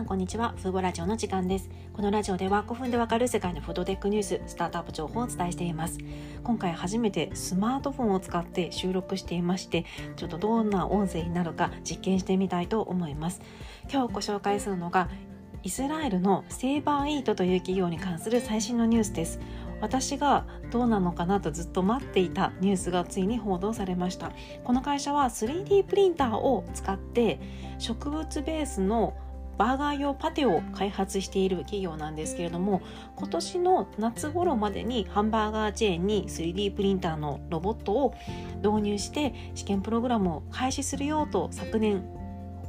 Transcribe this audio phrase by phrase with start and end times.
[0.00, 0.54] んこんにちは。
[0.56, 1.68] フーボラジオの時間です。
[1.92, 5.98] このラジオでは5分でわかる世界のフードテックニューススタートアップ情報をお伝えしています。
[6.42, 9.84] 今回初めてスマートフォンを使って収録していまして
[10.16, 13.42] ちょっとどんな音声になるか実験してみたいと思います。
[13.92, 15.10] 今日ご紹介するのが
[15.62, 19.38] イスラエルのセーバーイートという企業に関する最新のニュースです。
[19.82, 24.32] 私がどうなのかなとずっと待っていたニュースがついに報道されました。
[24.64, 27.38] この会社は 3D プリンターを使って
[27.78, 29.14] 植物ベースの
[29.60, 32.80] バーガー用パテを開発している企業なんですけれども
[33.14, 38.14] 今年の夏頃までにハンバーガーチェーンに 3D プリンターのロボットを
[38.64, 42.02] 導入して試験プログラムを開始するよと昨年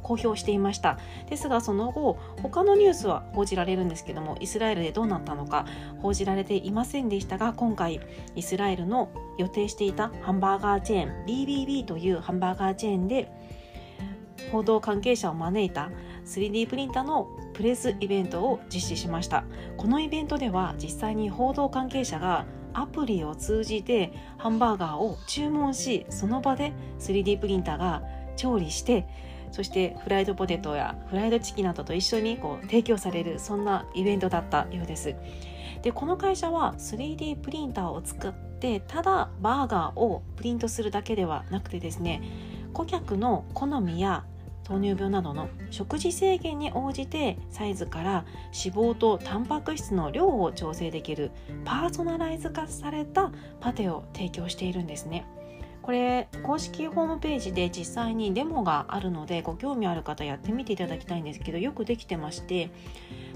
[0.02, 0.98] 公表していました。
[1.30, 5.64] ですがその後他のニュースは報じられるんですけどもイスラエルでどうなったのか
[6.02, 8.00] 報じられていませんでしたが今回
[8.34, 13.32] イスラエルの予定していたハンバーガーチェーン BBB というハンバーガーチェーンで
[14.50, 15.90] 報道関係者を招いた
[16.24, 19.44] 3D プリンターのプレスイベントを実施しました。
[19.76, 28.02] このイベントでは実際に報道関係者がアプリを通じてハンバーガーを注文しその場で 3D プリンターが
[28.36, 29.06] 調理して
[29.50, 35.14] そしてフライドポテトやフライドチキンなどと一緒にこう提供されるそんなイベントだったようです。
[35.82, 42.22] でこの会社は 3D プリンターを使ってただバーガーをプリントするだけではなくてですね
[42.72, 44.24] 顧客の好みや
[44.72, 48.24] 糖尿病などの食事制限に応じてサイズから
[48.64, 51.30] 脂肪とタンパク質の量を調整できる
[51.64, 55.26] パーソナライズ化されたパテを提供しているんですね。
[55.82, 62.70] これ公式ホームページで実際にデモがあるのでご興味ある方やってみていただきたいんですけどよくできてまして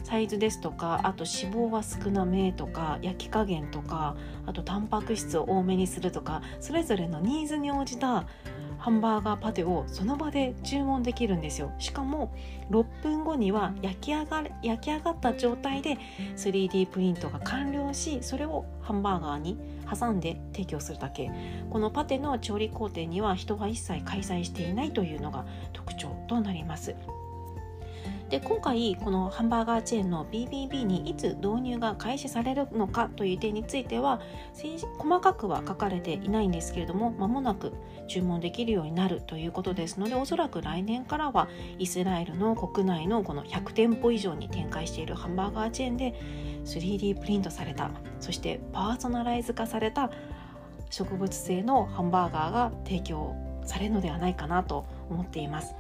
[0.05, 8.29] サイズですとかあと脂肪は少なめとか焼き加減とかあとタンパク質を多めにするとかそれぞれのニーズに応じた
[8.79, 11.73] ハンバーガーパテをその場で注文できるんですよ。
[11.79, 12.33] しかも
[12.71, 15.99] 6分後には焼き上が焼き上がった状態で
[16.37, 21.31] 3D プリントが完了しそれをハンバーガーに挟んで提供するだけ。
[21.71, 26.95] このパテの調理工程には人は一切開催していないというのが特徴となります。
[28.29, 34.21] で今回このハンバーガーチェーンの BBB にいつ導入が開始されるのかという点については
[34.99, 37.73] 細かくは書かれていないんですけれども間もなく
[38.09, 41.49] 注文できるようになるということですのでおそらく来年からは
[41.79, 46.15] イスラエルの国内のこの100店舗以上に展開しているハンバーガーチェーンで
[46.65, 50.11] 3D プリントされたそしてパーソナライズ化された
[50.91, 55.75] 植物性のハンバーガーが提供されるのではないかなと思っています。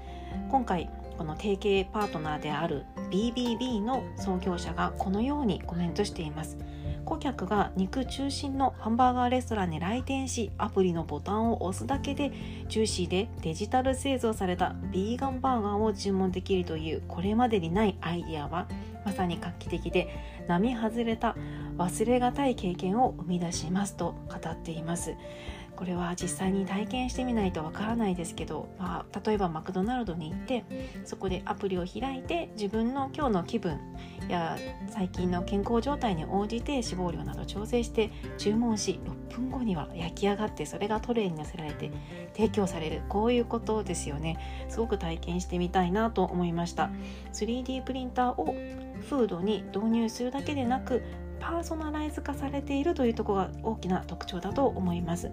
[0.50, 6.58] 今回この提携パートナーである BBB の創業者がこのようにコメントしています。
[7.06, 12.32] 顧客が肉中心のハンバーガーレストランに来店しアプリのボタンを押すだけで
[12.68, 18.66] ジューシーでデジタル製造されたビーガンバーガーを注文できるというこれまでにないアイデアは
[19.04, 20.08] まさに画期的で
[20.48, 21.36] 並外れた
[21.78, 25.14] 忘れがたい経験を生み出しますと語っています。
[25.76, 30.64] これは実際に体験してみないとわからないですけど、まあ、例えばマクドナルドに行って
[31.04, 33.78] そこでアプリを開いて自分の今日の気分
[34.28, 38.98] や最近の健康状態に応じて脂肪量など調整して注文し
[39.30, 41.92] 6分後には焼き上がってそれがトレイに乗せられて
[42.34, 44.66] 提供されるこういうことですよね。
[44.68, 46.90] すごく体験してみたいなと思いました。
[47.32, 48.54] 3D プリンターを
[49.08, 51.02] フードに導入するだけでなく
[51.40, 55.30] パーソナライズ化されているというとこが大きな特徴だと思います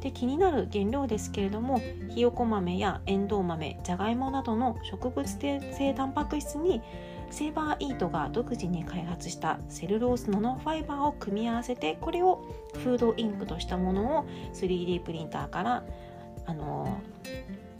[0.00, 6.82] で気になる原料ですけれどもひよこ豆やエンドウ豆じゃがいもなどの植物性タンパク質に
[7.30, 12.44] セーバーイートが独自に開発したセルロースナノファイバーを組み合わせてこれを
[12.74, 15.84] フードインクとしたものを 3D プリンターから
[16.44, 17.00] あの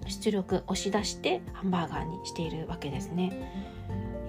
[0.09, 3.73] 出力押し出してハンバーガーにしているわけですね。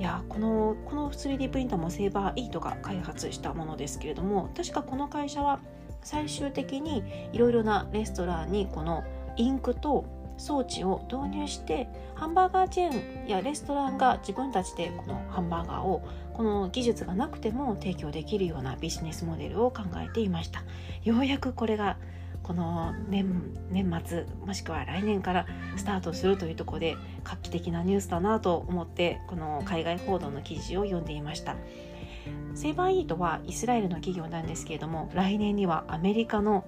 [0.04, 5.60] やこのこの 3D プリンターもセーバーイートが開発したものですけれども確かこの会社は
[6.02, 9.04] 最終的にいろいろなレストランにこの
[9.38, 10.06] インクと
[10.38, 20.64] 装置を導入してハンバーガーチェーンやレストランが自分たちでこのハンバーガーをこの技術がなくても提供できるようなビジネスモデルを考えていました。
[21.04, 21.98] ようやくこれが
[22.44, 23.54] この年
[24.06, 25.48] 末もしくは来年から
[25.78, 31.56] スタートするというところで画期的なニュースだなと思ってこの海外報道の記事を読んでいました。
[32.56, 36.66] セイバーイートはイスラエルの企業なんですけれども来年にはアメリカの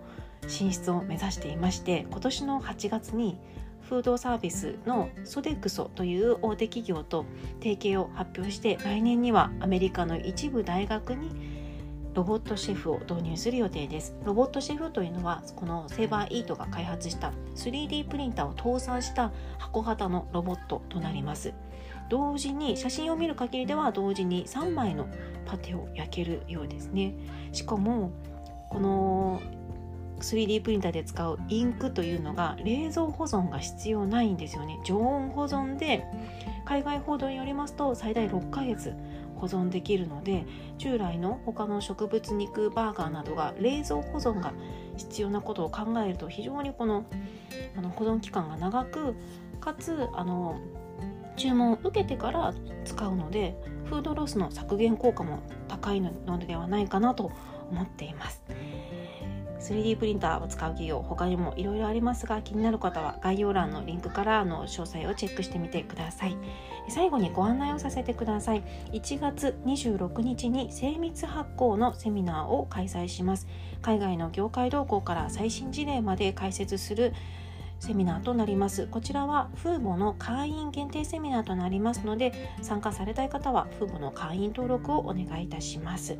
[0.47, 3.37] 進出を目指していまして今年の8月に
[3.87, 7.25] フードサービスのソデクソという大手企業と
[7.61, 11.54] 提携を発表して来年にはアメリカの一部大学に
[12.15, 14.15] ロボットシェフを導入する予定です。
[14.23, 21.53] ロボットシェフというのはこのセーバーイートが開発した 3D プリンターを搭載した箱型のロボットとなります。
[22.09, 25.07] 同時に写真を見る限りでは同時に3枚の
[25.45, 27.15] パテを焼けるようですね。
[27.51, 28.11] しかも
[28.69, 29.41] この
[30.21, 34.79] 3D プリンターで使うインクというのが冷蔵保存が必要ないんですよね。
[34.85, 36.05] 常温保存で
[36.63, 38.93] 海外報道によりますと最大6ヶ月
[39.45, 40.43] 保存できるので
[40.79, 44.53] 従来の他の植物肉バーガーなどが冷蔵保存が
[44.97, 47.05] 必要なことを考えると非常にこの
[47.77, 49.13] あの保存期間が長く
[49.59, 50.59] かつあの
[51.37, 52.53] 注文を受けてから
[52.85, 53.55] 使うので
[53.85, 57.31] フードロスの削減効果も高いのではないかなと
[57.69, 58.41] 思っています。
[59.65, 66.37] 3D プリンターを使う企業他にもいろいろありますが気になる方は概要欄のリンクからの詳細をチェックしてみてください。
[66.87, 68.63] 最後にご案内をさせてください。
[68.91, 73.47] 1月26日に精密発酵のセミナーを開催します。
[73.81, 77.13] 海外の業界動向から最新事例まで解説する
[77.79, 78.87] セミナーとなります。
[78.87, 86.17] こちらは FUBO の会員限定セミナーとなりますので参加されたい方は FUBO の会員登録をお願いいたします。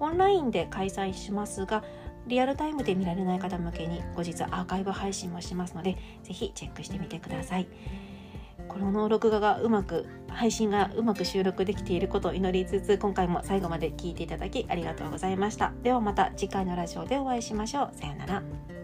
[0.00, 1.82] オンラインで開催しますが
[2.28, 7.66] リアルタイムで見られない方向けに後日アーカイブ配信もしますのでぜひチェックしてみてください。
[8.68, 15.72] この録画がうまく配信がうまく収録できていることを祈りつつ今回も最後まで聞いていただきありがとうございました。
[15.82, 17.90] ではまた次回のラジオでお会いしましょう。
[17.94, 18.77] さようなら。